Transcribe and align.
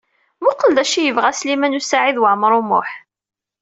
Mmuqqel 0.39 0.71
d 0.77 0.77
acu 0.83 0.95
ay 0.99 1.05
yebɣa 1.07 1.31
Sliman 1.39 1.77
U 1.79 1.81
Saɛid 1.83 2.17
Waɛmaṛ 2.21 2.51
U 2.59 2.63
Muḥ. 2.69 2.89